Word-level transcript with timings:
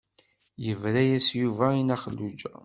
Yebra-yas 0.63 1.27
Yuba 1.41 1.65
i 1.71 1.81
Nna 1.83 1.97
Xelluǧa. 2.03 2.53